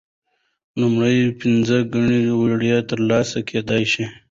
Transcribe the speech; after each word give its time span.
لومړۍ 0.79 1.17
پنځه 1.41 1.77
ګڼې 1.93 2.19
وړیا 2.39 2.77
ترلاسه 2.89 3.39
کیدی 3.49 3.83
شي. 3.91 4.05